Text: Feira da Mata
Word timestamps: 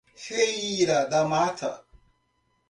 Feira 0.15 1.05
da 1.05 1.25
Mata 1.27 1.85